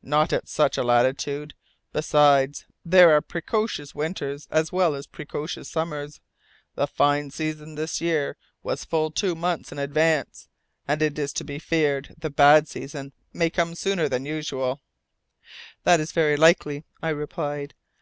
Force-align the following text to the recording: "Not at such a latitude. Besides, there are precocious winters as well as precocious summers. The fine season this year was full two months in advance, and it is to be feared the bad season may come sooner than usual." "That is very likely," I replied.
"Not 0.00 0.32
at 0.32 0.48
such 0.48 0.78
a 0.78 0.82
latitude. 0.82 1.52
Besides, 1.92 2.64
there 2.86 3.10
are 3.10 3.20
precocious 3.20 3.94
winters 3.94 4.48
as 4.50 4.72
well 4.72 4.94
as 4.94 5.06
precocious 5.06 5.68
summers. 5.68 6.22
The 6.74 6.86
fine 6.86 7.30
season 7.30 7.74
this 7.74 8.00
year 8.00 8.38
was 8.62 8.86
full 8.86 9.10
two 9.10 9.34
months 9.34 9.70
in 9.70 9.78
advance, 9.78 10.48
and 10.86 11.02
it 11.02 11.18
is 11.18 11.34
to 11.34 11.44
be 11.44 11.58
feared 11.58 12.14
the 12.16 12.30
bad 12.30 12.66
season 12.66 13.12
may 13.34 13.50
come 13.50 13.74
sooner 13.74 14.08
than 14.08 14.24
usual." 14.24 14.80
"That 15.84 16.00
is 16.00 16.12
very 16.12 16.38
likely," 16.38 16.86
I 17.02 17.10
replied. 17.10 17.74